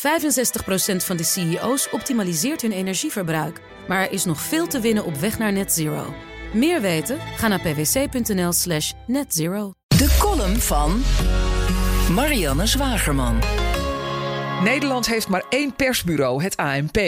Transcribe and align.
65% 0.00 0.02
van 0.96 1.16
de 1.16 1.24
CEO's 1.24 1.88
optimaliseert 1.90 2.62
hun 2.62 2.72
energieverbruik. 2.72 3.60
Maar 3.88 4.00
er 4.00 4.12
is 4.12 4.24
nog 4.24 4.40
veel 4.40 4.66
te 4.66 4.80
winnen 4.80 5.04
op 5.04 5.16
weg 5.16 5.38
naar 5.38 5.52
net 5.52 5.72
zero. 5.72 6.14
Meer 6.52 6.80
weten? 6.80 7.18
Ga 7.36 7.48
naar 7.48 7.60
pwc.nl 7.60 8.52
slash 8.52 8.92
netzero. 9.06 9.72
De 9.86 10.16
column 10.18 10.56
van 10.56 11.02
Marianne 12.14 12.66
Zwagerman. 12.66 13.38
Nederland 14.62 15.06
heeft 15.06 15.28
maar 15.28 15.44
één 15.48 15.74
persbureau, 15.74 16.42
het 16.42 16.56
ANP. 16.56 16.98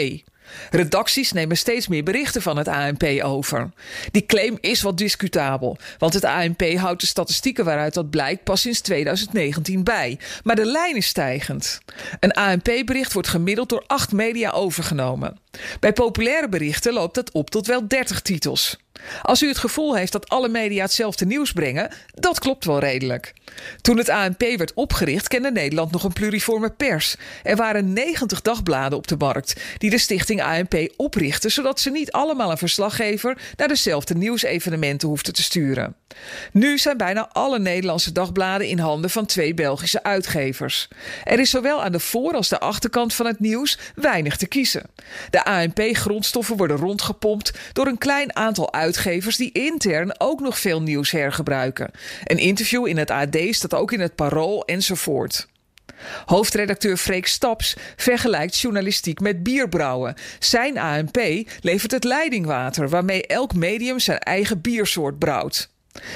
Redacties 0.71 1.31
nemen 1.31 1.57
steeds 1.57 1.87
meer 1.87 2.03
berichten 2.03 2.41
van 2.41 2.57
het 2.57 2.67
ANP 2.67 3.03
over. 3.21 3.71
Die 4.11 4.25
claim 4.25 4.57
is 4.59 4.81
wat 4.81 4.97
discutabel, 4.97 5.77
want 5.97 6.13
het 6.13 6.23
ANP 6.23 6.63
houdt 6.75 7.01
de 7.01 7.07
statistieken 7.07 7.65
waaruit 7.65 7.93
dat 7.93 8.09
blijkt 8.09 8.43
pas 8.43 8.61
sinds 8.61 8.81
2019 8.81 9.83
bij. 9.83 10.19
Maar 10.43 10.55
de 10.55 10.65
lijn 10.65 10.95
is 10.95 11.07
stijgend. 11.07 11.79
Een 12.19 12.31
ANP-bericht 12.31 13.13
wordt 13.13 13.27
gemiddeld 13.27 13.69
door 13.69 13.83
acht 13.87 14.11
media 14.11 14.51
overgenomen. 14.51 15.42
Bij 15.79 15.93
populaire 15.93 16.49
berichten 16.49 16.93
loopt 16.93 17.15
dat 17.15 17.31
op 17.31 17.49
tot 17.49 17.67
wel 17.67 17.87
30 17.87 18.21
titels. 18.21 18.77
Als 19.21 19.41
u 19.41 19.47
het 19.47 19.57
gevoel 19.57 19.95
heeft 19.95 20.11
dat 20.11 20.29
alle 20.29 20.49
media 20.49 20.83
hetzelfde 20.83 21.25
nieuws 21.25 21.51
brengen, 21.51 21.91
dat 22.13 22.39
klopt 22.39 22.65
wel 22.65 22.79
redelijk. 22.79 23.33
Toen 23.81 23.97
het 23.97 24.09
ANP 24.09 24.41
werd 24.57 24.73
opgericht, 24.73 25.27
kende 25.27 25.51
Nederland 25.51 25.91
nog 25.91 26.03
een 26.03 26.13
pluriforme 26.13 26.69
pers. 26.69 27.15
Er 27.43 27.55
waren 27.55 27.93
90 27.93 28.41
dagbladen 28.41 28.97
op 28.97 29.07
de 29.07 29.15
markt 29.17 29.61
die 29.77 29.89
de 29.89 29.97
stichting 29.97 30.43
ANP 30.43 30.93
oprichtte, 30.95 31.49
zodat 31.49 31.79
ze 31.79 31.89
niet 31.89 32.11
allemaal 32.11 32.51
een 32.51 32.57
verslaggever 32.57 33.37
naar 33.57 33.67
dezelfde 33.67 34.15
nieuwsevenementen 34.15 35.07
hoefden 35.07 35.33
te 35.33 35.43
sturen. 35.43 35.95
Nu 36.51 36.77
zijn 36.77 36.97
bijna 36.97 37.29
alle 37.31 37.59
Nederlandse 37.59 38.11
dagbladen 38.11 38.67
in 38.67 38.79
handen 38.79 39.09
van 39.09 39.25
twee 39.25 39.53
Belgische 39.53 40.03
uitgevers. 40.03 40.87
Er 41.23 41.39
is 41.39 41.49
zowel 41.49 41.83
aan 41.83 41.91
de 41.91 41.99
voor- 41.99 42.35
als 42.35 42.49
de 42.49 42.59
achterkant 42.59 43.13
van 43.13 43.25
het 43.25 43.39
nieuws 43.39 43.77
weinig 43.95 44.37
te 44.37 44.47
kiezen. 44.47 44.89
De 45.29 45.42
ANP-grondstoffen 45.43 46.57
worden 46.57 46.77
rondgepompt 46.77 47.53
door 47.73 47.87
een 47.87 47.97
klein 47.97 48.35
aantal 48.35 48.73
uitgevers 48.73 49.37
die 49.37 49.51
intern 49.51 50.19
ook 50.19 50.39
nog 50.39 50.59
veel 50.59 50.81
nieuws 50.81 51.11
hergebruiken. 51.11 51.91
Een 52.23 52.37
interview 52.37 52.87
in 52.87 52.97
het 52.97 53.11
AD 53.11 53.37
staat 53.49 53.73
ook 53.73 53.91
in 53.91 53.99
het 53.99 54.15
Parool 54.15 54.65
enzovoort. 54.65 55.47
Hoofdredacteur 56.25 56.97
Freek 56.97 57.27
Staps 57.27 57.75
vergelijkt 57.95 58.57
journalistiek 58.57 59.19
met 59.19 59.43
bierbrouwen. 59.43 60.15
Zijn 60.39 60.77
ANP 60.77 61.17
levert 61.61 61.91
het 61.91 62.03
leidingwater 62.03 62.89
waarmee 62.89 63.27
elk 63.27 63.53
medium 63.53 63.99
zijn 63.99 64.19
eigen 64.19 64.61
biersoort 64.61 65.19
brouwt. 65.19 65.69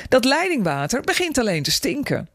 Dat 0.10 0.26
leidingwater 0.26 1.02
begint 1.02 1.38
alleen 1.38 1.64
te 1.64 1.72
stinken. 1.72 2.30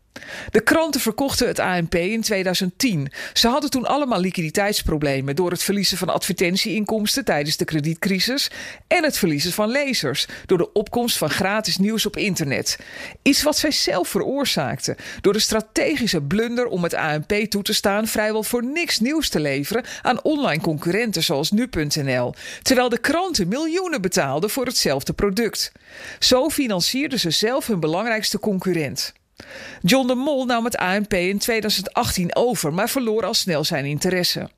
De 0.51 0.61
kranten 0.61 1.01
verkochten 1.01 1.47
het 1.47 1.59
ANP 1.59 1.95
in 1.95 2.21
2010. 2.21 3.13
Ze 3.33 3.49
hadden 3.49 3.71
toen 3.71 3.87
allemaal 3.87 4.21
liquiditeitsproblemen 4.21 5.37
door 5.37 5.51
het 5.51 5.63
verliezen 5.63 5.99
van 5.99 6.09
advertentieinkomsten 6.09 7.25
tijdens 7.25 7.57
de 7.57 7.65
kredietcrisis 7.65 8.51
en 8.87 9.05
het 9.05 9.19
verliezen 9.19 9.53
van 9.53 9.69
lezers 9.69 10.27
door 10.47 10.59
de 10.59 10.73
opkomst 10.73 11.19
van 11.19 11.31
gratis 11.31 11.79
nieuws 11.79 12.07
op 12.07 12.17
internet. 12.17 12.79
Iets 13.23 13.43
wat 13.43 13.57
zij 13.57 13.71
zelf 13.71 14.09
veroorzaakten 14.09 14.97
door 15.21 15.33
de 15.33 15.39
strategische 15.39 16.23
blunder 16.23 16.67
om 16.67 16.83
het 16.83 16.95
ANP 16.95 17.33
toe 17.33 17.63
te 17.63 17.75
staan 17.75 18.07
vrijwel 18.07 18.43
voor 18.43 18.65
niks 18.65 19.01
nieuws 19.01 19.29
te 19.29 19.41
leveren 19.41 19.85
aan 20.03 20.23
online 20.23 20.63
concurrenten 20.63 21.23
zoals 21.23 21.51
nu.nl, 21.51 22.35
terwijl 22.63 22.89
de 22.89 22.99
kranten 22.99 23.49
miljoenen 23.49 24.01
betaalden 24.01 24.51
voor 24.51 24.67
hetzelfde 24.67 25.13
product. 25.13 25.73
Zo 26.19 26.49
financierden 26.49 27.21
ze 27.21 27.31
zelf 27.31 27.67
hun 27.67 27.81
belangrijkste 27.81 28.39
concurrent. 28.39 29.13
John 29.81 30.07
de 30.07 30.15
Mol 30.15 30.45
nam 30.45 30.65
het 30.65 30.77
ANP 30.77 31.15
in 31.15 31.39
2018 31.39 32.37
over, 32.37 32.73
maar 32.73 32.91
verloor 32.91 33.25
al 33.25 33.35
snel 33.35 33.65
zijn 33.65 33.85
interesse. 33.85 34.51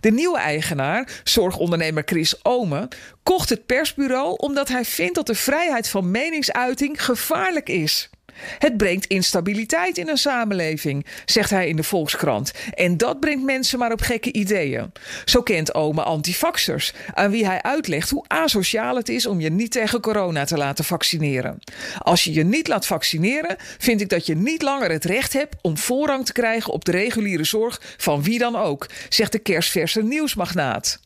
De 0.00 0.10
nieuwe 0.10 0.38
eigenaar, 0.38 1.20
zorgondernemer 1.24 2.02
Chris 2.06 2.44
Omen, 2.44 2.88
kocht 3.22 3.48
het 3.48 3.66
persbureau 3.66 4.36
omdat 4.36 4.68
hij 4.68 4.84
vindt 4.84 5.14
dat 5.14 5.26
de 5.26 5.34
vrijheid 5.34 5.88
van 5.88 6.10
meningsuiting 6.10 7.04
gevaarlijk 7.04 7.68
is. 7.68 8.10
Het 8.58 8.76
brengt 8.76 9.06
instabiliteit 9.06 9.98
in 9.98 10.08
een 10.08 10.16
samenleving, 10.16 11.06
zegt 11.24 11.50
hij 11.50 11.68
in 11.68 11.76
de 11.76 11.82
Volkskrant. 11.82 12.52
En 12.74 12.96
dat 12.96 13.20
brengt 13.20 13.44
mensen 13.44 13.78
maar 13.78 13.92
op 13.92 14.00
gekke 14.00 14.32
ideeën. 14.32 14.92
Zo 15.24 15.42
kent 15.42 15.74
Ome 15.74 16.02
antifaxers, 16.02 16.92
aan 17.14 17.30
wie 17.30 17.46
hij 17.46 17.62
uitlegt 17.62 18.10
hoe 18.10 18.24
asociaal 18.26 18.96
het 18.96 19.08
is 19.08 19.26
om 19.26 19.40
je 19.40 19.50
niet 19.50 19.72
tegen 19.72 20.00
corona 20.00 20.44
te 20.44 20.56
laten 20.56 20.84
vaccineren. 20.84 21.58
Als 21.98 22.24
je 22.24 22.32
je 22.32 22.44
niet 22.44 22.68
laat 22.68 22.86
vaccineren, 22.86 23.56
vind 23.78 24.00
ik 24.00 24.08
dat 24.08 24.26
je 24.26 24.36
niet 24.36 24.62
langer 24.62 24.90
het 24.90 25.04
recht 25.04 25.32
hebt 25.32 25.56
om 25.62 25.78
voorrang 25.78 26.26
te 26.26 26.32
krijgen 26.32 26.72
op 26.72 26.84
de 26.84 26.90
reguliere 26.90 27.44
zorg 27.44 27.80
van 27.96 28.22
wie 28.22 28.38
dan 28.38 28.56
ook, 28.56 28.86
zegt 29.08 29.32
de 29.32 29.38
kerstverse 29.38 30.02
nieuwsmagnaat. 30.02 31.00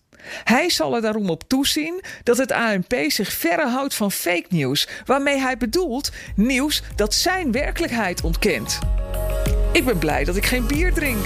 Hij 0.44 0.70
zal 0.70 0.94
er 0.94 1.00
daarom 1.00 1.30
op 1.30 1.42
toezien 1.46 2.02
dat 2.22 2.36
het 2.36 2.52
ANP 2.52 2.94
zich 3.08 3.32
verre 3.32 3.68
houdt 3.68 3.94
van 3.94 4.12
fake 4.12 4.46
nieuws, 4.48 4.88
waarmee 5.04 5.38
hij 5.38 5.56
bedoelt 5.56 6.10
nieuws 6.36 6.82
dat 6.96 7.14
zijn 7.14 7.52
werkelijkheid 7.52 8.22
ontkent. 8.22 8.78
Ik 9.72 9.84
ben 9.84 9.98
blij 9.98 10.24
dat 10.24 10.36
ik 10.36 10.46
geen 10.46 10.66
bier 10.66 10.92
drink. 10.92 11.24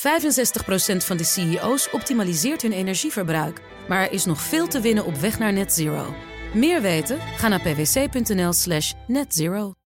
65% 0.00 0.02
van 0.96 1.16
de 1.16 1.24
CEO's 1.24 1.88
optimaliseert 1.92 2.62
hun 2.62 2.72
energieverbruik. 2.72 3.60
Maar 3.88 4.02
er 4.02 4.12
is 4.12 4.24
nog 4.24 4.40
veel 4.40 4.66
te 4.66 4.80
winnen 4.80 5.04
op 5.04 5.16
weg 5.16 5.38
naar 5.38 5.52
net 5.52 5.72
zero. 5.72 6.14
Meer 6.54 6.82
weten? 6.82 7.18
Ga 7.36 7.48
naar 7.48 7.60
pwc.nl 7.60 8.52
slash 8.52 8.92
netzero. 9.06 9.72